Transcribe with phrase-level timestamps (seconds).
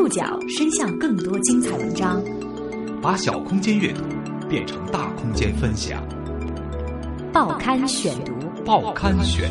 [0.00, 2.24] 触角伸向更多精彩文章，
[3.02, 4.02] 把小空间阅读
[4.48, 6.02] 变成大空间分享。
[7.34, 8.32] 报刊选读，
[8.64, 9.50] 报刊选，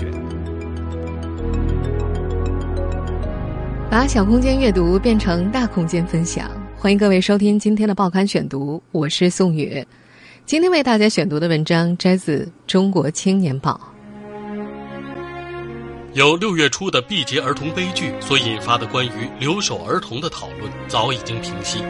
[3.91, 6.49] 把小空间阅读变成大空间分享。
[6.75, 9.85] 欢迎各位收听今天的报刊选读，我是宋宇。
[10.47, 13.79] 今天为大家选读的文章摘自《中国青年报》。
[16.13, 21.83] 由六月初的毕节儿童悲剧所引发的关于留守儿童的讨论早已经平息。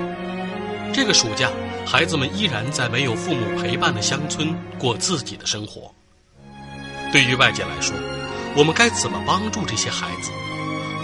[0.94, 1.50] 这个暑假，
[1.86, 5.90] 孩子们依然在没有父母陪伴的乡村过自己的生活。
[7.14, 7.96] 对于外界来说，
[8.58, 10.32] 我们该怎么帮助这些孩子？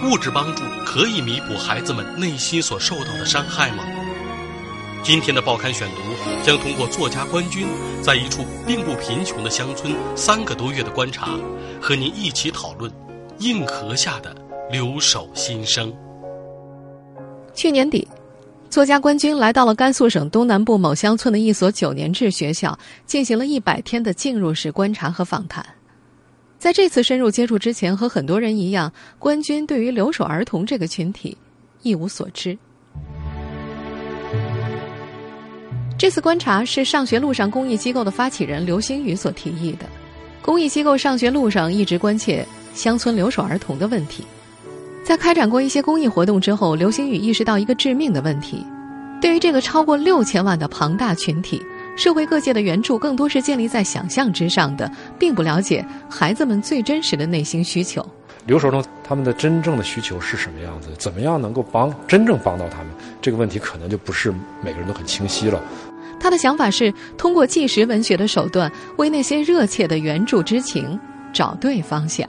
[0.04, 3.82] 物质帮助可以弥补孩子们内心所受到的伤害吗？
[5.02, 7.66] 今天的报刊选读将通过作家关军
[8.02, 11.30] 在一处并不贫穷的乡村三个多月的观察，
[11.80, 12.92] 和您一起讨论。
[13.40, 14.34] 硬核下的
[14.70, 15.92] 留守新生。
[17.54, 18.06] 去年底，
[18.70, 25.64] 作家关军来到了甘肃省东南部某乡村的一所九年制学校，进行了一百天的进入式观察和访谈。
[26.58, 31.36] 在这次深入接触之前，和很多人一样，关军对于留守儿童这个群体
[31.82, 32.56] 一无所知。
[35.98, 39.86] 这次观察是上学路上公益机构的发起人刘星宇所提议的。
[40.42, 42.46] 公益机构上学路上一直关切。
[42.76, 44.22] 乡村留守儿童的问题，
[45.02, 48.64] 在开展过一些公益活动之后，刘星宇意识到一个致命的问题：
[49.18, 51.60] 对于这个超过六千万的庞大群体，
[51.96, 58.06] 社会各界的援助更多是建立在想象之上的，并不了解孩子们最真实的内心需求。
[58.44, 60.90] 留守儿童他们的真正的需求是什么样子？
[60.98, 62.88] 怎么样能够帮真正帮到他们？
[63.22, 64.30] 这个问题可能就不是
[64.62, 65.60] 每个人都很清晰了。
[66.20, 70.98] 他的想法是通过纪实文学的手段，为那些热切的援助之情
[71.32, 72.28] 找对方向。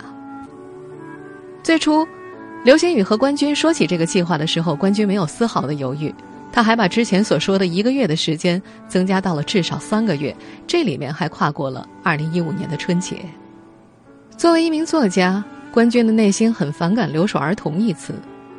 [1.67, 2.07] 最初，
[2.63, 6.15] 刘星宇和关军说起这个计划的时候，关军没有丝毫的犹豫，
[6.49, 10.33] 他还把之前所说的一个月的时间增加到了至少三个月，
[10.65, 13.17] 这里面还跨过了二零一五年的春节。
[14.37, 18.13] 作为一名作家，关军的内心很反感“留守儿童”一词，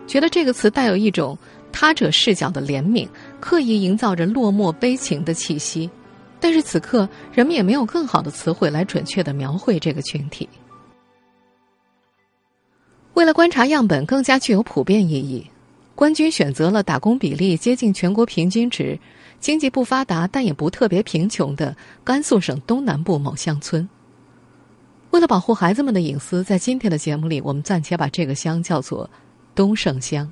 [0.06, 1.34] 觉得这个词带有一种
[1.72, 3.08] 他者视角的怜悯，
[3.40, 5.88] 刻意营造着落寞悲情的气息。
[6.38, 10.46] 但是此刻，人们也没有更好的词汇来准确的描绘这个群体。
[13.18, 15.44] 为了观察样本更加具有普遍意义，
[15.96, 18.96] 关军选择了打工比例接近全国平均值、
[19.40, 23.88] 经济不发达但也不特别贫穷的甘肃省东南部某乡村。
[25.10, 29.10] 为了保护孩子们的隐私，在今天的节目里，我们暂且把这个乡叫做
[29.52, 30.30] 东胜乡。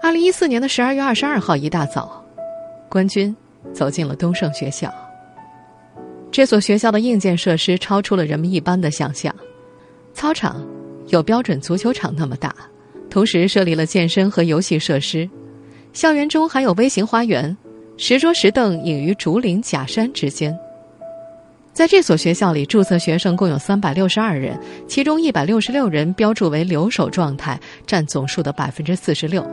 [0.00, 2.24] 二零一四年的十二月二十二号一大早，
[2.88, 3.34] 关军
[3.72, 4.94] 走进了东胜学校。
[6.30, 9.34] 这所学校的硬件设施超出了人们一般的想象，
[10.14, 10.64] 操场。
[11.08, 12.54] 有标准足球场那么大，
[13.08, 15.28] 同时设立了健身和游戏设施。
[15.92, 17.56] 校园中还有微型花园，
[17.96, 20.56] 石桌石凳隐于竹林假山之间。
[21.72, 24.58] 在这所学校里，注册学生共有三百六十二人，
[24.88, 29.46] 其中一百六十六人标注为留守状态，占总数的百分之四十六。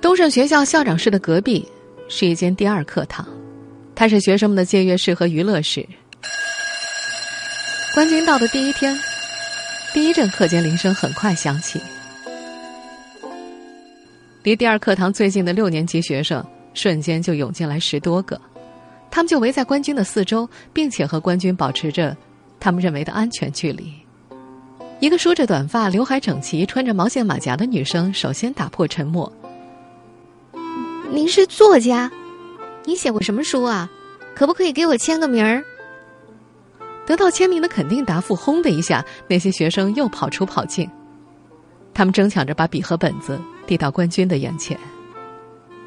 [0.00, 1.66] 东胜学校校长室的隔壁
[2.08, 3.26] 是一间第二课堂，
[3.94, 5.86] 它是学生们的借阅室和娱乐室。
[7.94, 9.15] 关军到的第一天。
[9.96, 11.80] 第一阵课间铃声很快响起，
[14.42, 18.38] 离第二课堂最近的六年级学生瞬间就涌进来十多个，
[19.10, 22.14] 他们就围在官军的四周，并且和官军保持着
[22.60, 23.90] 他们认为的安全距离。
[25.00, 29.32] 一个梳着短发、刘海整齐、穿着毛线马甲的女生首先打破沉默
[31.10, 32.12] ：“您是作家，
[32.84, 33.90] 您写过什么书啊？
[34.34, 35.64] 可不可以给我签个名儿？”
[37.06, 40.90] 得到签名的肯定答复，轰的一下，那些学生又跑出跑进。
[41.94, 44.76] 他们争抢着把笔和本子递到关军的眼前。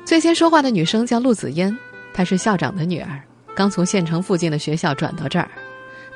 [0.06, 1.78] 最先说话的女生叫陆子嫣，
[2.13, 3.22] 她是校长的女儿，
[3.53, 5.52] 刚从县城附近的学校转到这儿。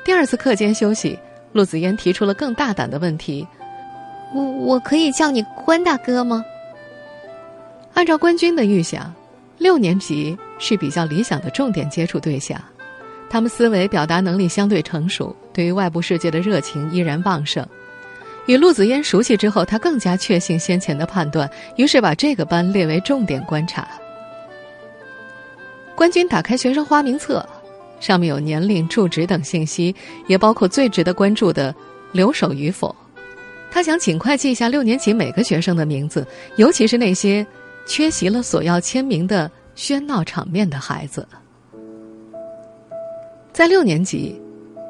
[0.04, 1.18] 第二次课间休息，
[1.52, 3.46] 陆子嫣提出了更大胆的问题
[4.34, 6.44] ：“我我可以叫你关大哥吗？”
[7.94, 9.14] 按照关军的预想，
[9.58, 12.60] 六年级是比较理想的重点接触对象。
[13.34, 17.66] 他们思维表达能力相对成熟，对于外部世界的热情依然旺盛。
[18.46, 23.88] 与陆子嫣熟悉之后，他更加确信先前的判断，于是把这个班列为重点观察。
[25.96, 27.44] 关军打开学生花名册，
[27.98, 29.92] 上面有年龄、住址等信息，
[30.28, 31.74] 也包括最值得关注的
[32.12, 32.94] 留守与否。
[33.68, 37.44] 他想尽快记下六年级每个学生的名字，尤其是那些
[37.84, 41.26] 缺席了索要签名的喧闹场面的孩子。
[43.54, 44.34] 在六年级，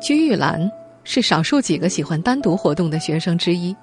[0.01, 0.59] 居玉兰
[1.05, 3.77] 是少数几个喜欢单独活动的学生之一。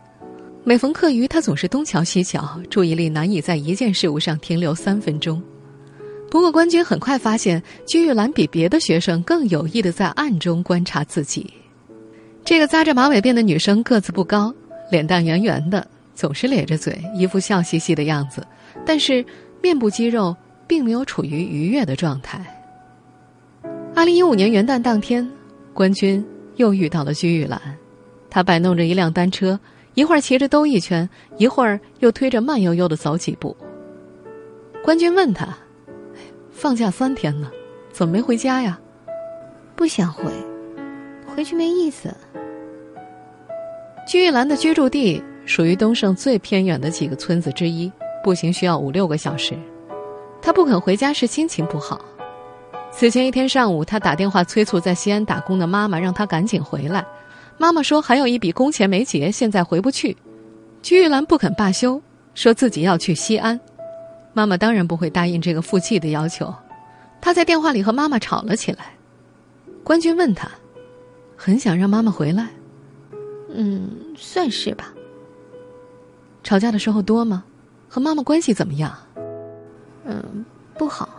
[0.64, 5.40] 每逢课余，他总是东瞧西瞧，注意力难以在一件事物上停留三分钟。
[6.32, 11.54] 不过，关军很快发现，居玉兰比别的学生更有意的在暗中观察自己。
[12.44, 14.52] 这个扎着马尾辫的女生个子不高，
[14.90, 18.44] 脸蛋圆圆的，总是咧着嘴，一副笑嘻嘻的样子，
[18.84, 19.24] 但是
[19.62, 20.36] 面部肌肉
[20.66, 22.44] 并没有处于愉悦的状态。
[24.02, 25.30] 二零一五年元旦当天，
[25.76, 26.26] 关军
[26.56, 27.62] 又遇到了居玉兰，
[28.32, 29.60] 他摆弄着一辆单车。
[29.94, 31.08] 一会儿骑着兜一圈，
[31.38, 33.56] 一会儿又推着慢悠悠的走几步。
[34.84, 35.56] 官军问他
[36.50, 37.52] ：“放假三天了，
[37.92, 38.80] 怎么没回家呀
[39.78, 40.32] ？”“不想回，
[41.28, 42.12] 回去没意思。”
[44.10, 47.92] 居玉兰的居住地属于东胜最偏远的几个村子之一，
[48.24, 49.56] 步行需要五六个小时。
[50.42, 52.04] 他不肯回家是心情不好。
[52.92, 57.04] 此前一天上午，他打电话催促在西安打工的妈妈，让她赶紧回来。
[57.58, 60.16] 妈妈说还有一笔工钱没结，现在回不去。
[60.82, 62.00] 鞠玉兰不肯罢休，
[62.36, 63.60] 说自己要去西安。
[64.34, 66.54] 妈妈当然不会答应这个负气的要求。
[67.20, 68.94] 他在电话里和妈妈吵了起来。
[69.84, 70.50] 官军问他
[71.36, 72.50] ：“很想让妈妈回来
[73.54, 74.94] ？”“嗯，算是吧。”
[76.44, 77.44] 吵架的时候多吗？
[77.88, 78.96] 和妈妈关系怎么样
[80.06, 80.46] ？“嗯，
[80.78, 81.10] 不好。”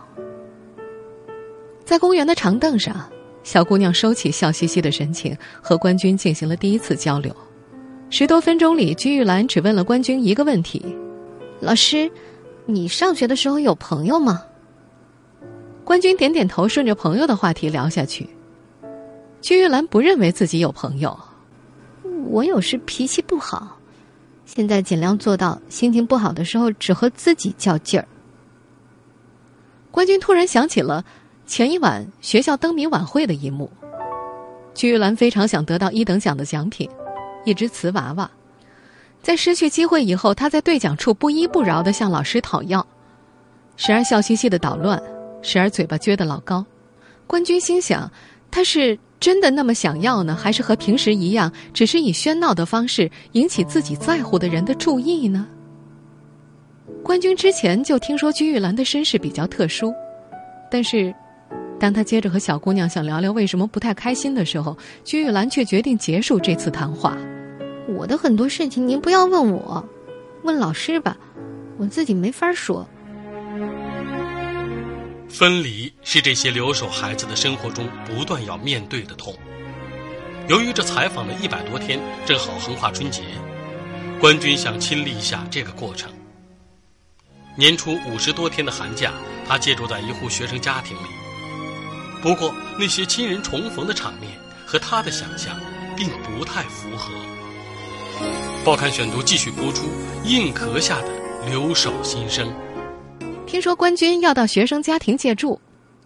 [1.93, 3.07] 在公园的长凳上。
[3.43, 7.31] 小姑娘收起笑嘻嘻的神情，和关军进行了第一次交流。
[8.09, 10.83] 十多分钟里，居玉兰只问了关军一个问题
[11.61, 12.09] ：“老师，
[12.65, 14.43] 你上学的时候有朋友吗？”
[15.85, 18.27] 关军点点头，顺着朋友的话题聊下去。
[19.39, 21.15] 居玉兰不认为自己有朋友。
[22.25, 23.77] 我有时脾气不好，
[24.47, 28.07] 现在尽量做到心情不好的时候只和自己较劲儿。
[29.91, 31.05] 关军突然想起了。
[31.55, 33.69] 前一晚学校灯谜晚会的一幕，
[34.73, 36.89] 居玉兰非常想得到一等奖的奖品，
[37.45, 38.27] 一只瓷娃娃。
[39.21, 42.83] 在失去机会以后，她在兑奖处不依不饶的向老师讨要，
[43.77, 44.99] 时而笑嘻嘻的捣乱，
[45.43, 46.65] 时而嘴巴撅得老高。
[47.27, 48.11] 关军心想，
[48.49, 55.47] 他是真的那么想要呢，还是和平时一样，只是以喧闹的方式引起自己在乎的人的注意呢？
[57.03, 59.93] 关军之前就听说居玉兰的身世比较特殊，
[60.71, 61.13] 但是。
[61.83, 67.17] 当他接着和小姑娘想聊聊为什么不太开心的时候，居玉兰却决定结束这次谈话。
[67.89, 69.85] 我的很多事情您不要问我，
[70.43, 71.17] 问老师吧，
[71.75, 72.87] 我自己没法说。
[75.27, 79.35] 分离是这些留守孩子的生活中不断要面对的痛。
[80.47, 83.23] 由于这采访的一百多天正好横跨春节，
[84.21, 86.09] 官军想亲历一下这个过程。
[87.57, 89.11] 年初五十多天的寒假，
[89.45, 91.22] 他借住在一户学生家庭里。
[92.23, 94.31] 不过，那些亲人重逢的场面
[94.65, 95.59] 和他的想象
[95.93, 97.11] 并不太符合。
[98.63, 99.89] 报刊选读继续播出：
[100.23, 101.09] 硬壳下的
[101.49, 102.49] 留守新生。
[103.45, 105.59] 听说官军要到学生家庭借住，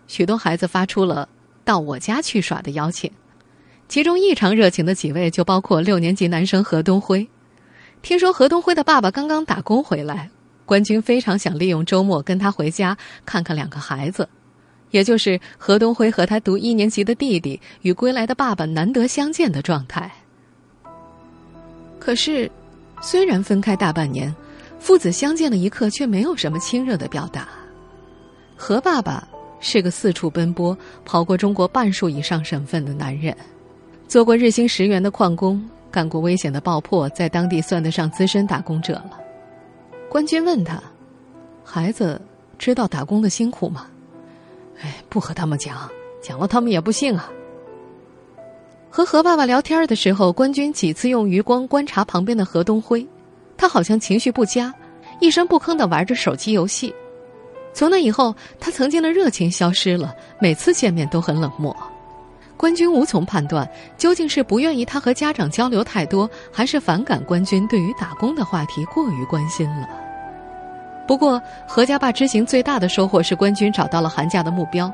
[0.07, 1.29] 许多孩子发出了
[1.63, 3.11] 到我家去耍的邀请。
[3.87, 7.27] 其中异常热情的几位就包括六年级男生何东辉。
[8.01, 10.31] 听说何东辉的爸爸刚刚打工回来，
[10.65, 14.27] 官军非常想利用周末跟他回家看看两个孩子。
[14.91, 20.11] 也就是何东辉和他读一年级的弟弟与归来的爸爸难得相见的状态。
[21.99, 22.49] 可是，
[23.01, 24.33] 虽然分开大半年，
[24.79, 27.49] 父子相见的一刻却没有什么亲热的表达。
[28.55, 29.27] 何爸爸
[29.59, 33.35] 是个四处奔波、跑过中国半数以上省份的男人，
[34.07, 39.19] 做过日薪十元的矿工，干过危险的爆破，在当地算得上资深打工者了。
[40.09, 40.81] 官军问他
[41.65, 42.21] ：“孩子
[42.57, 43.87] 知道打工的辛苦吗？”
[44.81, 45.89] 哎，不和他们讲，
[46.21, 47.29] 讲了他们也不信啊。
[48.89, 53.05] 和何爸爸聊天的时候，官军几次用余光观察旁边的何东辉，
[53.55, 54.73] 他好像情绪不佳，
[55.19, 56.93] 一声不吭的玩着手机游戏。
[57.73, 61.75] 从那以后，他曾经的热情消失了，每次见面都很冷漠。
[62.55, 63.69] 官军无从判断，
[63.99, 70.06] 究竟是不愿意他和家长交流太多，还是反感官军对于打工的话题过于关心了。
[71.07, 74.91] 不过，何家坝之行最大的收获是官军找到了寒假的目标。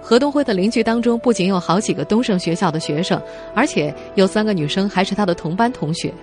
[0.00, 3.20] 何东辉的邻居当中，不仅有好几个东胜学校的学生，
[3.54, 6.14] 而且有三个女生还是他的同班同学。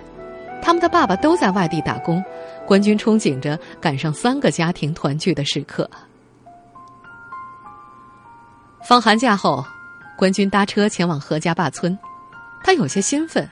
[0.62, 2.24] 他们的爸爸都在外地打工，
[2.66, 5.88] 官军憧憬着赶上三个家庭团聚的时刻。
[8.82, 9.62] 放寒假后，
[10.16, 11.96] 官军搭车前往何家坝村，
[12.64, 13.46] 他有些兴奋。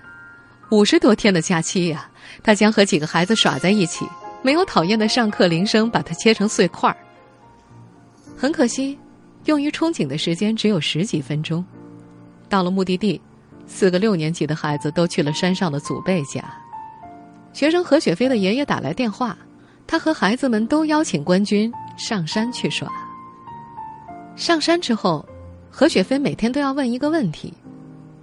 [0.70, 2.08] 五十多天的假期呀，
[2.42, 4.06] 他将和几个孩子耍在一起。
[4.44, 6.96] 没有讨厌的上课铃声把它切成碎块儿。
[8.36, 8.98] 很可惜，
[9.46, 11.64] 用于憧憬的时间只有十几分钟。
[12.46, 13.18] 到了目的地，
[13.66, 16.44] 四个六年级的孩子都去了山上的祖辈家。
[17.54, 19.34] 学生何雪飞的爷爷打来电话，
[19.86, 22.86] 他和孩子们都邀请关军上山去耍。
[24.36, 25.24] 上山之后，
[25.70, 27.50] 何雪飞每天都要问一个问题：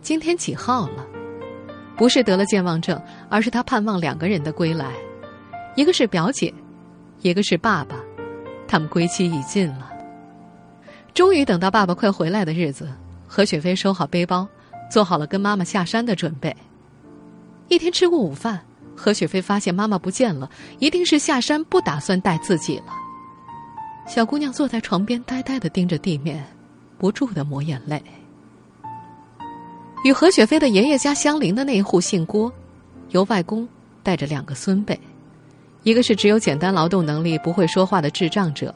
[0.04, 1.04] 今天几号了？
[1.98, 4.94] 不是得了健忘症，而是他盼望两个人的归来，
[5.76, 6.54] 一个是表姐，
[7.22, 7.96] 一个是爸爸，
[8.68, 9.90] 他们归期已尽了。
[11.14, 12.90] 终于等到爸爸快回来的日子，
[13.28, 14.48] 何雪飞收好背包，
[14.90, 16.56] 做好了跟妈妈下山的准备。
[17.70, 18.62] 一天吃过午饭，
[18.96, 20.50] 何雪飞发现妈妈不见了，
[20.80, 22.94] 一定是下山不打算带自己了。
[24.08, 26.46] 小姑娘坐在床边，呆呆的盯着地面，
[26.98, 28.02] 不住的抹眼泪。
[30.04, 32.52] 与何雪飞的爷爷家相邻的那一户姓郭，
[33.10, 33.68] 由外公
[34.02, 35.00] 带着两个孙辈，
[35.84, 38.74] 一个是只有简单劳动能力、不会说话的智障者，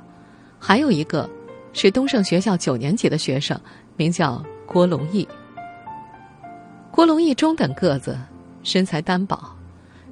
[0.59, 1.29] 还有一个
[1.71, 3.59] 是东盛学校九年级的学生，
[3.95, 5.27] 名叫郭龙义。
[6.91, 8.17] 郭龙义中等个子，
[8.63, 9.37] 身材单薄，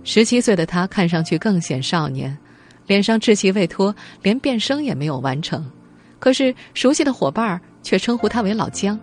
[0.03, 2.37] 十七岁的他看上去更显少年，
[2.85, 5.65] 脸上稚气未脱，连变声也没有完成，
[6.19, 8.99] 可是熟悉的伙伴却称呼他为老姜。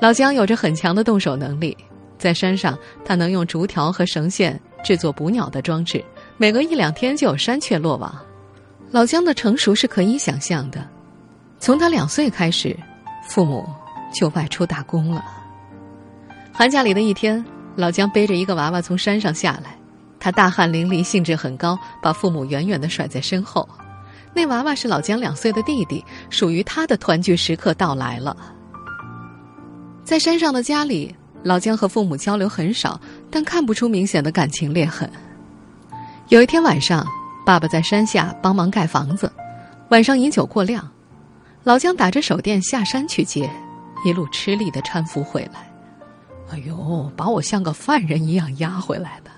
[0.00, 1.76] 老姜有着很强的动手能力，
[2.18, 6.04] 在山上，他能用竹条和绳线制作捕鸟的装置，
[6.40, 8.18] 每隔一两天就有山雀落网。
[8.90, 10.88] 老姜的成熟是可以想象的，
[11.58, 12.74] 从他两岁开始，
[13.28, 13.68] 父母
[14.14, 15.22] 就外出打工了。
[16.50, 17.44] 寒假里的一天，
[17.76, 19.76] 老姜背着一个娃娃从山上下来，
[20.18, 23.68] 他大汗淋漓，兴致很高，把父母远远的甩在身后。
[24.32, 28.34] 那娃娃是老姜两岁的弟弟，属于他的团聚时刻到来了。
[30.04, 32.98] 在山上的家里，老姜和父母交流很少，
[33.30, 35.06] 但看不出明显的感情裂痕。
[36.30, 37.04] 有一天晚上，
[37.44, 39.30] 爸爸在山下帮忙盖房子，
[39.88, 40.88] 晚上饮酒过量，
[41.64, 43.50] 老姜打着手电下山去接，
[44.04, 45.68] 一路吃力的搀扶回来。
[46.52, 49.30] 哎呦，把我像个犯人一样押回来的。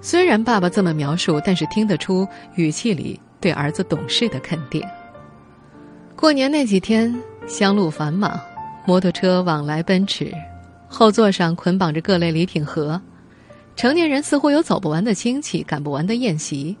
[0.00, 2.24] 虽然爸爸这么描述，但是听得出
[2.54, 4.80] 语气里对儿子懂事的肯定。
[6.14, 7.12] 过年那几天，
[7.48, 8.40] 乡路繁忙。
[8.86, 10.32] 摩托车往来奔驰，
[10.86, 13.02] 后座上捆绑着各类礼品盒，
[13.76, 16.74] 成年人似乎有走不完的亲戚、赶不完的宴席。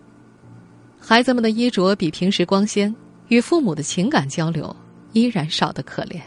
[0.98, 2.92] 孩子们的衣着比平时光鲜，
[3.28, 4.74] 与父母的情感交流
[5.12, 6.20] 依然少得可怜。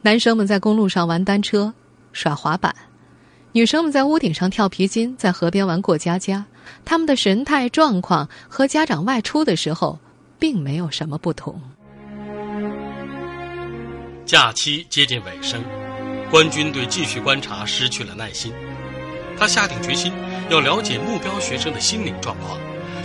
[0.00, 1.74] 男生们在公路上玩单车、
[2.12, 2.72] 耍滑板，
[3.50, 6.46] 女生们在屋顶上跳皮筋，在河边玩过家家。
[6.84, 9.98] 他们的神态状况和家长外出的时候
[10.38, 11.60] 并没有什么不同。
[14.24, 15.60] 假期接近尾声，
[16.30, 18.52] 官军对继续观察失去了耐心。
[19.38, 20.12] 他下定决心
[20.50, 22.58] 要了解目标学生的心理状况，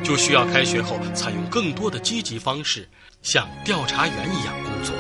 [0.04, 2.88] 就需要开学后采用更多的积极方式，
[3.22, 4.96] 像调查员一样工作。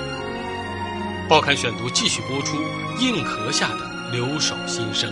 [1.27, 2.57] 报刊选读继续播出：
[2.99, 5.11] 硬壳下的留守新生。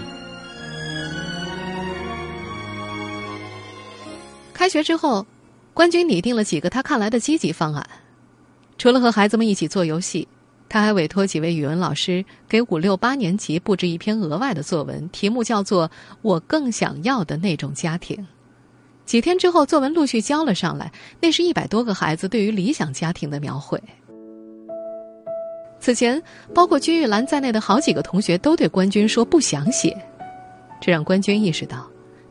[4.53, 5.25] 开学之后，
[5.73, 7.89] 官军拟定了几个他看来的积极方案，
[8.77, 10.27] 除了和孩子们一起做游戏。
[10.71, 15.89] 他还委托几位语文老师给五六八年级布置一篇额外的作文，题目叫做
[16.21, 18.15] 《我更想要的那种家庭》。
[19.05, 23.77] 几天之后，作文陆续交了上来，那是一百多个孩子对于理想家庭的描绘。
[25.81, 26.23] 此前，
[26.55, 29.93] 包括居玉兰在内的好几个同学都对关军说不想写，
[30.79, 31.85] 这让关军意识到，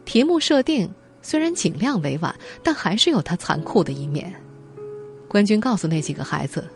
[0.06, 4.32] 题目设定虽然尽量委婉，但还是有它残酷的一面。
[5.28, 6.66] 关军告诉那几个孩子，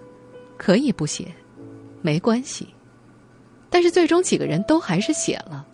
[0.58, 1.26] 可以不写。
[2.04, 2.68] 没关系，
[3.70, 5.66] 但是最终几个人都还是写了。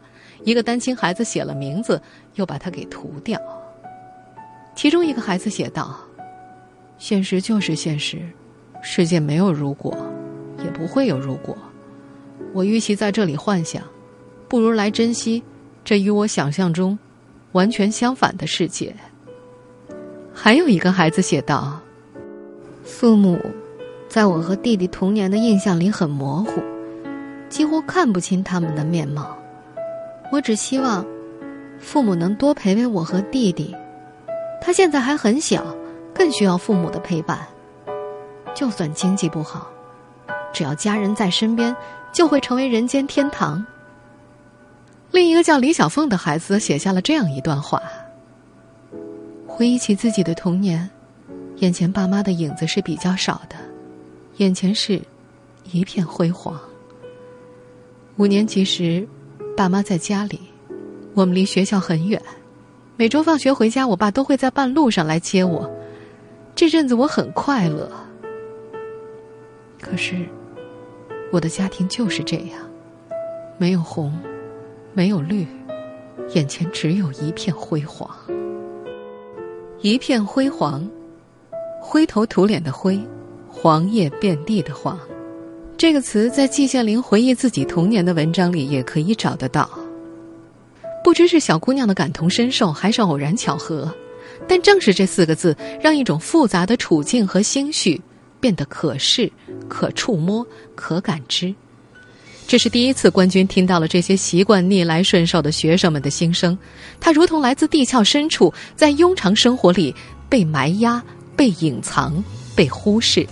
[0.44, 2.00] 一个单亲孩子写了名字，
[2.36, 3.36] 又把它给涂掉。
[4.76, 5.98] 其中一个孩子写道
[6.98, 8.22] ：“现实就是现实，
[8.80, 9.92] 世界没有如果，
[10.62, 11.58] 也不会有如果。
[12.52, 13.82] 我与其在这里幻想，
[14.46, 15.42] 不如来珍惜
[15.84, 16.96] 这与我想象中
[17.50, 18.94] 完全相反的世界。”
[20.32, 21.80] 还有一个孩子写道
[22.84, 23.36] ：“父母。”
[24.10, 26.60] 在我和弟弟童年的印象里很模糊，
[27.48, 29.38] 几乎看不清他们的面貌。
[30.32, 31.06] 我只希望
[31.78, 33.72] 父母能多陪陪我和弟弟。
[34.60, 35.64] 他现在还很小，
[36.12, 37.38] 更需要父母的陪伴。
[38.52, 39.70] 就算经济不好，
[40.52, 41.74] 只要家人在身边，
[42.12, 43.64] 就会成为人间天堂。
[45.12, 47.80] 另一个叫李小凤的孩子写下了这样一段话：
[49.46, 50.90] 回忆起自己的童年，
[51.58, 53.54] 眼前爸妈的影子是比较少的。
[54.40, 54.98] 眼前是
[55.70, 56.58] 一片辉煌。
[58.16, 59.06] 五年级时，
[59.54, 60.40] 爸妈在家里，
[61.12, 62.20] 我们离学校很远。
[62.96, 65.70] 每周放学回家，我爸都会在半路上来接我。
[66.54, 67.90] 这阵子我很快乐。
[69.78, 70.26] 可是，
[71.30, 72.58] 我的家庭就是这样，
[73.58, 74.18] 没有红，
[74.94, 75.46] 没有绿，
[76.34, 78.08] 眼前只有一片辉煌。
[79.82, 80.88] 一片辉煌，
[81.78, 82.98] 灰头土脸的灰，
[83.50, 84.98] 黄叶遍地的黄。
[85.76, 89.68] 这个词在季羡林回忆自己童年的文章里也可以找得到。
[91.02, 93.90] 不知是小姑娘的感同身受，还是偶然巧合，
[94.46, 98.00] 但正是这四个字，让一种复杂的处境和心绪
[98.38, 99.32] 变得可视、
[99.68, 101.54] 可触摸、可感知。
[102.46, 106.56] 这是第一次，官军听到了这些习惯逆来顺受的学生们的心声。
[107.00, 109.94] 他如同来自地壳深处，在庸常生活里
[110.28, 111.02] 被埋压、
[111.34, 112.22] 被隐藏、
[112.54, 113.26] 被忽视。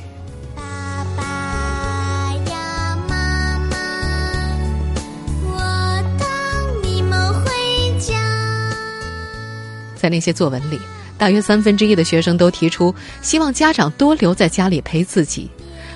[10.09, 10.81] 在那些作文里，
[11.19, 15.51] 大约三分之一的学生都提出希望家长多留在家里陪自己，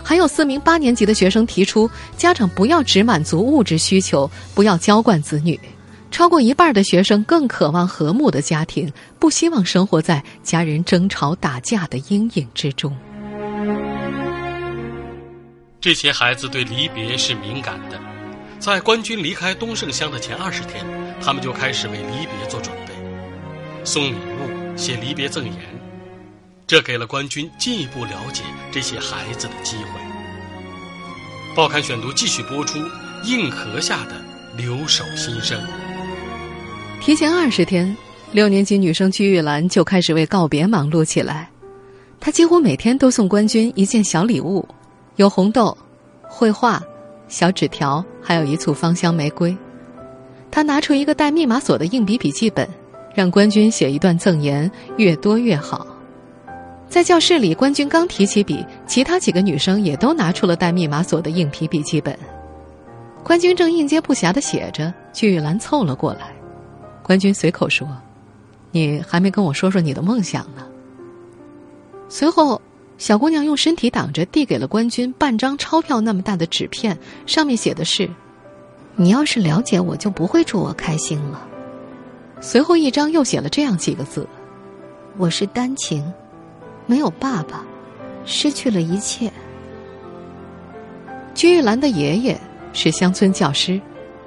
[0.04, 5.58] 还有四名八年级的学生提出家长不要只满足物质需求，不要娇惯子女。
[6.10, 12.94] 超过一半的学生更渴望和睦的家庭，不希望生活在家人争吵打架的阴影之中。
[15.80, 17.98] 这些孩子对离别是敏感的，
[18.58, 20.84] 在官军离开东胜乡的前二十天，
[21.18, 22.91] 他们就开始为离别做准备。
[23.84, 25.54] 送礼物、写离别赠言，
[26.68, 30.00] 这给了官军进一步了解这些孩子的机会。
[31.56, 32.78] 报刊选读继续播出
[33.24, 34.12] 硬核下的
[34.56, 35.60] 留守心声。
[37.00, 37.94] 提前二十天，
[38.30, 41.50] 六年级女生鞠玉兰就开始为告别忙碌起来。
[42.20, 44.66] 她几乎每天都送官军一件小礼物，
[45.16, 45.76] 有红豆、
[46.22, 46.80] 绘画、
[47.26, 49.56] 小纸条，还有一簇芳香玫瑰。
[50.52, 52.68] 她拿出一个带密码锁的硬笔笔记本。
[53.14, 55.86] 让官军写一段赠言，越多越好。
[56.88, 62.18] 在教室里，官军刚提起笔，其他几个女生也都拿出了带密码锁的硬皮笔记本。
[63.24, 66.32] 官军正应接不暇的写着，居玉兰凑了过来。
[67.02, 67.88] 官军随口说
[68.72, 70.66] ：“你还没跟我说说你的梦想呢。”
[72.10, 72.60] 随后，
[72.98, 78.10] 小姑娘用身体挡着，递给了官军半张钞票那么大的纸片，上面写的是
[78.96, 81.48] ：“你要是了解我，就不会祝我开心了。”
[82.42, 84.28] 随后一张又写了这样几个字
[85.16, 86.12] ：“我是单情，
[86.86, 87.64] 没有爸爸，
[88.24, 89.32] 失去了一切。”
[91.34, 92.38] 居玉兰的爷爷
[92.72, 93.80] 是乡村教师，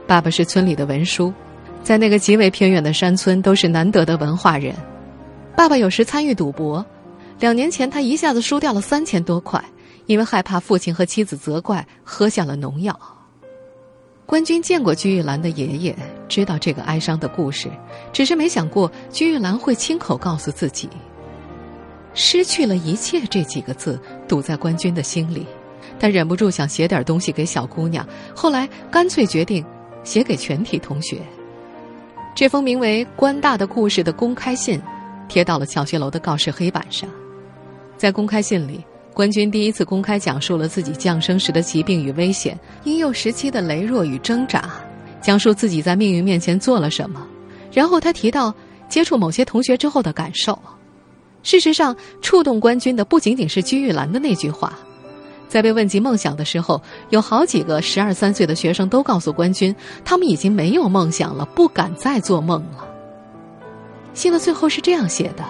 [0.07, 1.33] 爸爸是村里的文书，
[1.83, 4.73] 在那个极为偏远的山村，都是难得的文化人。
[5.53, 6.83] 爸爸有时参与赌博，
[7.41, 9.61] 两年前他一下子输掉了三千多块，
[10.05, 12.97] 因为害怕父亲和妻子责怪，喝下了农药。
[14.25, 15.95] 官军见过居玉兰的爷爷，
[16.27, 17.69] 知道这个哀伤的故事，
[18.11, 20.89] 只是没想过居玉兰会亲口告诉自己。
[22.15, 25.45] 失去了一切这几个字堵在官军的心里，
[25.99, 29.63] 他忍不住想写点东西给小姑娘，后来干脆决定
[30.03, 31.21] 写给全体同学。
[32.33, 34.81] 这封名为《官大的故事》的公开信，
[35.27, 37.07] 贴到了教学楼的告示黑板上，
[37.95, 38.83] 在公开信里。
[39.15, 44.69] 官军第一次公开讲述了自己降生时的疾病与危险，婴幼时期的羸弱与挣扎，
[45.21, 47.25] 讲述自己在命运面前做了什么。
[47.71, 48.53] 然后他提到
[48.89, 50.59] 接触某些同学之后的感受。
[51.43, 54.77] 事实上，触动官军的不仅仅是居玉兰的那句话。
[55.47, 59.73] 在被问及梦想的时候，有好几个十二三岁的学生都告诉官军，
[60.03, 62.85] 他们已经没有梦想了，不敢再做梦了。
[64.13, 65.45] 信的最后是这样写的：“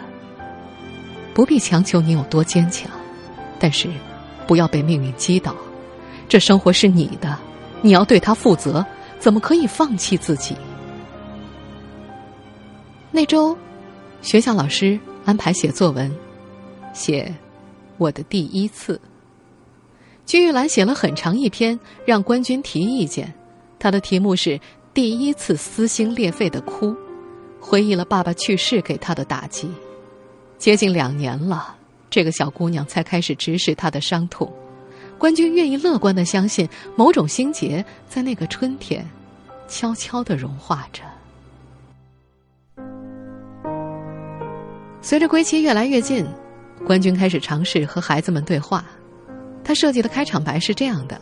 [1.34, 2.88] 不必强求你有多坚强。”
[3.60, 3.90] 但是，
[4.48, 5.56] 不要被命运击倒。
[6.28, 7.38] 这生活是你的，
[7.82, 8.86] 你要对他负责。
[9.18, 10.56] 怎么可以放弃自己？
[13.12, 13.58] 那周，
[14.22, 16.14] 学校老师安排写作文，
[16.94, 17.34] 写
[17.98, 19.00] 我的第一次。
[20.26, 23.34] 居玉兰写了很长一篇，让官军提意见。
[23.80, 24.60] 他的题目是
[24.94, 26.96] “第一次撕心裂肺的哭”，
[27.60, 29.72] 回忆了爸爸去世给他的打击。
[30.58, 31.75] 接近两年了。
[32.10, 34.52] 这个小姑娘才开始直视他的伤痛，
[35.18, 39.06] 关军愿意乐观的相信，某种心结在那个春天，
[39.68, 41.04] 悄悄的融化着。
[45.02, 46.26] 随着归期越来越近，
[46.86, 48.84] 关军开始尝试和孩子们对话。
[49.64, 51.20] 他设计的开场白是这样的：“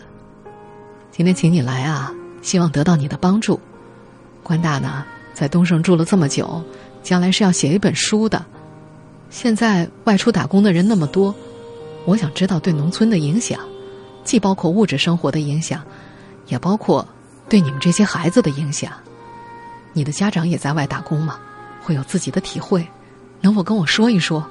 [1.11, 3.59] 今天请你来啊，希望得到你的帮助。
[4.43, 6.61] 关大呢，在东胜住了这么久，
[7.01, 8.45] 将来是要写一本书的。”
[9.33, 11.33] 现在外出打工的人那么多，
[12.05, 13.59] 我想知道对农村的影响，
[14.23, 15.83] 既包括物质生活的影响，
[16.45, 17.05] 也包括
[17.49, 18.93] 对你们这些孩子的影响。
[19.91, 21.39] 你的家长也在外打工吗？
[21.81, 22.87] 会有自己的体会，
[23.41, 24.45] 能否跟我说一说？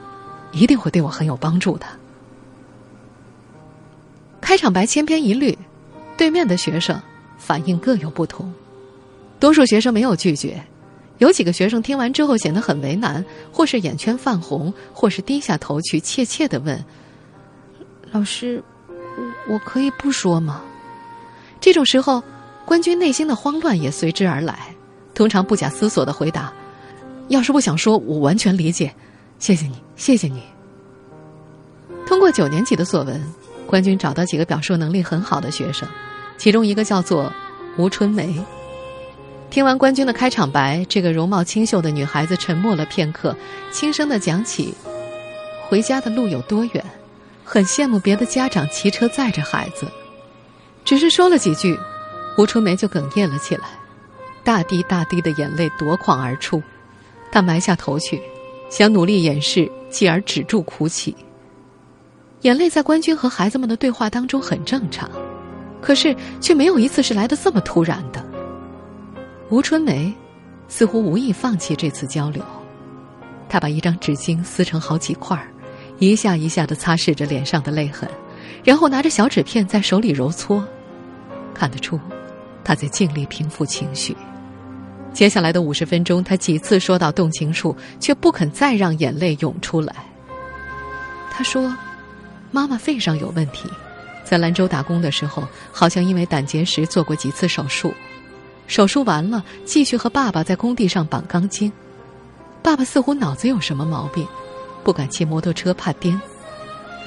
[0.51, 1.87] 一定会对我很有帮助的。
[4.41, 5.57] 开场白千篇一律，
[6.17, 7.01] 对面的学生
[7.39, 8.53] 反应各有不同，
[9.39, 10.61] 多数学生没有拒绝。
[11.23, 16.85] 有几个学生听完之后显得很为难，或是眼圈泛红，或是低下头去怯怯的问
[18.11, 18.61] ：“老师，
[19.47, 20.61] 我我可以不说吗？”
[21.63, 22.21] 这种时候，
[22.65, 24.75] 官军内心的慌乱也随之而来，
[25.15, 26.53] 通常不假思索的回答
[27.31, 28.93] ：“要是不想说，我完全理解，
[29.39, 30.43] 谢谢你，谢谢你。”
[32.05, 33.23] 通过九年级的作文，
[33.65, 35.89] 官军找到几个表述能力很好的学生，
[36.37, 37.33] 其中一个叫做
[37.77, 38.35] 吴春梅。
[39.53, 43.37] 听完官军的开场白，这个容貌清秀的女孩子沉默了片刻，
[43.71, 44.75] 轻声的讲起
[45.69, 46.83] 回家的路有多远，
[47.45, 49.87] 很羡慕别的家长骑车载着孩子。
[50.87, 51.79] 只是说了几句，
[52.39, 53.65] 吴春梅就哽咽了起来，
[54.43, 56.63] 大滴大滴的眼泪夺眶而出。
[57.31, 58.23] 她埋下头去，
[58.71, 61.15] 想努力掩饰，继而止住哭泣。
[62.41, 65.11] 眼泪在官军和孩子们的对话当中很正常，
[65.83, 68.32] 可是却没有一次是来的这么突然的。
[69.53, 70.11] 吴春梅
[70.67, 72.43] 似乎无意放弃这次交流，
[73.51, 75.39] 她把一张纸巾撕成好几块，
[75.99, 78.09] 一下一下的擦拭着脸上的泪痕，
[78.65, 80.67] 然后拿着小纸片在手里揉搓，
[81.53, 82.01] 看得出
[82.65, 84.17] 她在尽力平复情绪。
[85.13, 89.95] 接下来的五十分钟，她几次说到动情处，却不肯再让眼泪涌出来。
[91.31, 91.77] 她说
[92.51, 93.69] ：“妈妈肺上有问题，
[94.25, 97.93] 在兰州打工的时候，好像因为胆结石做过几次手术。”
[98.67, 101.71] 手术完了，继续和爸爸在工地上绑钢筋。
[102.63, 104.27] 爸爸似乎脑子有什么毛病，
[104.83, 106.19] 不敢骑摩托车，怕颠。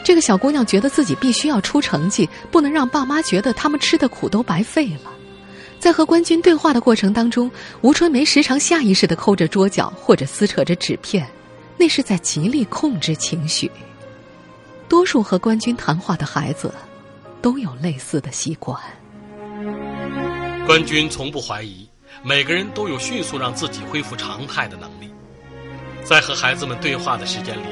[0.04, 5.12] 这个小姑娘觉得自己必须要出成绩，不能让爸妈觉得他们吃的苦都白费了。
[5.80, 7.50] 在和官军对话的过程当中，
[7.82, 11.28] 吴春梅时常下意识的抠着桌角或者撕扯着纸片，
[11.78, 13.72] 那是在极力控制情绪。
[14.88, 16.72] 多数和官军谈话的孩子，
[17.42, 18.80] 都有类似的习惯。
[20.66, 21.88] 官军从不怀疑，
[22.24, 25.14] 每个人都有迅速让自己恢复常态的能力。
[26.04, 27.68] 在和孩子们对话的时间里，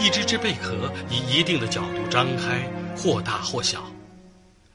[0.00, 3.84] 一只只贝壳以一定的角度张开，或大或小，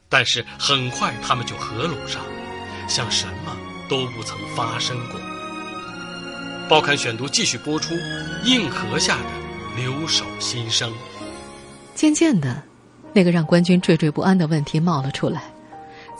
[0.08, 2.22] 但是很快它们就合拢上，
[2.88, 3.54] 像什么
[3.90, 5.20] 都不曾发生过。
[6.66, 7.94] 报刊选读继续播出，
[8.42, 10.90] 硬壳下的留守新生。
[11.94, 12.62] 渐渐的，
[13.12, 15.49] 那个让官军惴惴不安的问题冒了出来。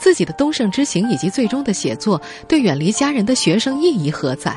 [0.01, 4.57] 自己的东胜之行以及最终的写作，对远离家人的学生意义何在？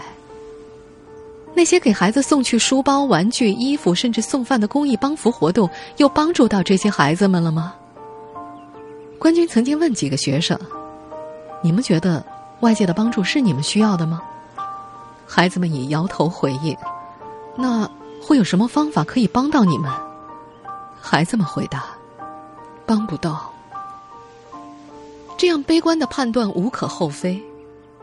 [1.54, 7.76] 那些给孩子送去书包、玩具、衣服，甚至送饭的公益帮扶活动，又帮助到这些孩子们了吗？
[9.20, 10.60] 官军曾经问几个学生
[11.62, 12.26] ：“你们觉得
[12.62, 14.20] 外界的帮助是你们需要的吗？”
[15.28, 16.76] 孩子们以摇头回应。
[17.56, 17.88] 那
[18.20, 19.92] 会有什么方法可以帮到你们？
[21.00, 21.86] 孩子们回答
[22.88, 23.50] ：“帮不到。”
[25.44, 27.38] 这样悲观的判断无可厚非，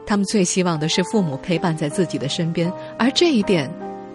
[0.05, 3.73] 他们最希望的是父母陪伴在自己的身边，而这一点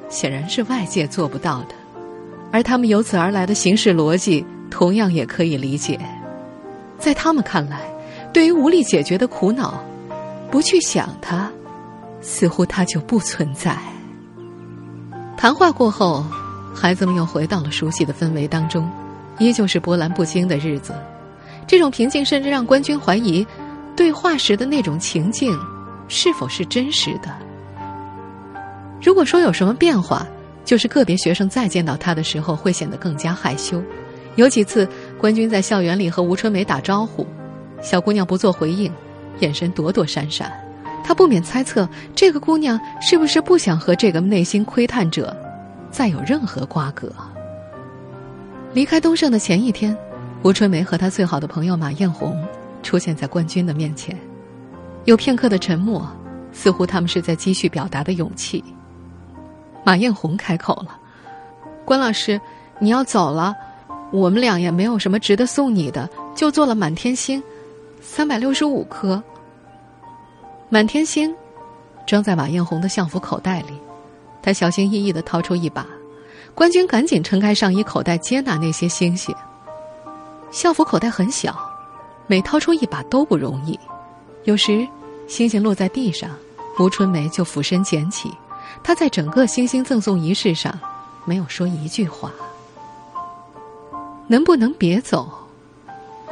[0.09, 1.69] 显然是外界做不到的。
[2.51, 5.99] 而他们由此而来的行事逻辑，同样也可以理解。
[6.99, 7.81] 在他们看来，
[8.31, 9.83] 对于无力解决的苦恼，
[10.51, 11.51] 不去想它，
[12.21, 13.75] 似乎它就不存在。
[15.35, 16.23] 谈话过后，
[16.75, 18.87] 孩子们又回到了熟悉的氛围当中，
[19.39, 20.93] 依旧是波澜不惊的日子。
[21.67, 23.45] 这种平静甚至让官军怀疑，
[23.95, 25.57] 对话时的那种情境
[26.07, 27.35] 是否是真实的。
[29.01, 30.25] 如果说有什么变化，
[30.63, 33.81] 就是个别学生再见到他的时候会显得更加害羞。
[34.35, 34.87] 有几次，
[35.19, 37.25] 官军在校园里和吴春梅打招呼，
[37.81, 38.91] 小姑娘不做回应，
[39.39, 40.51] 眼神躲躲闪闪。
[41.03, 45.35] 他不免猜测，这个姑娘是不是不想和这个内心窥探者
[45.91, 47.11] 再有任何瓜葛？
[48.73, 49.95] 离开东胜的前一天。
[50.43, 52.39] 吴春梅和她最好的朋友马艳红
[52.83, 54.15] 出现在冠军的面前，
[55.05, 56.07] 有片刻的沉默，
[56.51, 58.63] 似乎他们是在积蓄表达的勇气。
[59.83, 60.99] 马艳红开口了
[61.83, 62.39] ：“关老师，
[62.79, 63.55] 你要走了，
[64.11, 67.41] 我们俩也没有什么值得送你的，就做了满天星，
[67.99, 69.21] 三百六十五颗。
[70.69, 71.33] 满天星
[72.05, 73.73] 装在马艳红的校服口袋里，
[74.43, 75.87] 她小心翼翼的掏出一把，
[76.53, 79.35] 冠军赶紧撑开上衣口袋接纳那些星星。”
[80.55, 81.53] 校服口袋很小，
[82.27, 83.77] 每掏出一把都不容易。
[84.45, 84.87] 有时，
[85.27, 86.29] 星星落在地上，
[86.79, 88.31] 吴春梅就俯身捡起。
[88.81, 90.73] 她在整个星星赠送仪式上，
[91.25, 92.31] 没有说一句话。
[94.27, 95.29] 能不能别走？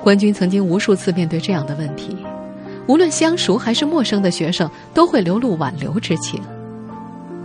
[0.01, 2.15] 官军曾经无数次面对这样的问题，
[2.87, 6.41] 无论相熟还是陌生的学生，都会流露挽留之情。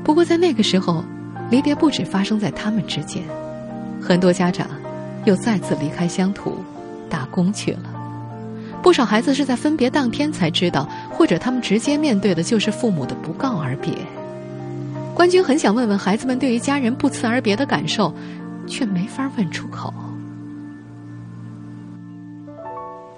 [0.04, 1.02] 不过在那个时候，
[1.50, 3.24] 离别不止发生在他们之间，
[4.00, 4.68] 很多家长。
[5.24, 6.56] 又再次离开乡土，
[7.08, 7.94] 打工去了。
[8.82, 13.92] 不少孩子是在分别当天才知道，或者他们直接面对的就是父母的不告而别。
[15.14, 18.14] 关军很想问问孩子们对于家人不辞而别的感受，
[18.68, 19.92] 却没法问出口。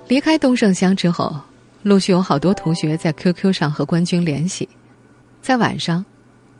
[0.08, 1.36] 离开东胜乡之后，
[1.82, 4.66] 陆续有好多同学在 QQ 上和关军联系，
[5.42, 6.04] 在晚上，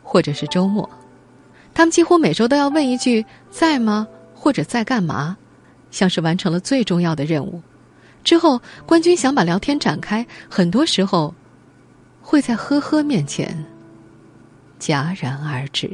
[0.03, 0.89] 或者是周末，
[1.73, 5.39] 他们几乎每周都要问一句“在吗”或者“在干嘛”，
[5.91, 7.61] 像是完成了最重要的任务。
[8.25, 11.35] 之后，关军想把聊天展开，很多时候
[12.21, 13.65] 会在呵呵面前
[14.79, 15.89] 戛然而止。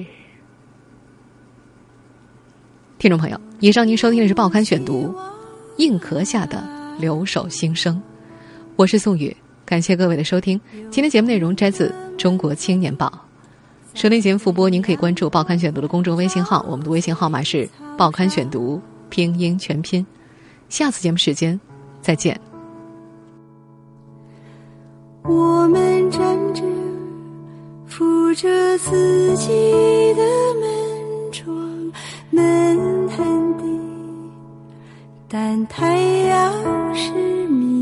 [2.99, 5.09] 听众朋友，以上您收听的是《报刊选读》，
[5.77, 6.77] 硬壳下的。
[6.99, 8.03] 留守新生，
[8.75, 10.59] 我是宋宇，感谢各位的收听。
[10.91, 13.07] 今天节目内容摘自《中国青年报》，
[14.01, 17.67] 收听节目复播，您可以关注《报刊选读》的公众微信号，我们的微信号码是
[17.99, 18.79] 《报刊选读》
[19.17, 20.07] 拼音全拼。
[20.69, 21.59] 下次节目时间
[22.03, 22.39] 再见。
[25.23, 26.21] 我们站
[26.53, 26.63] 着，
[27.87, 29.49] 扶着自己
[30.13, 30.23] 的
[30.61, 31.47] 门窗，
[32.29, 33.65] 门很低。
[35.27, 37.11] 但太阳是
[37.49, 37.76] 明。